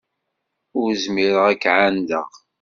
[0.79, 2.29] Ur zmireɣ ad k-ɛandeɣ.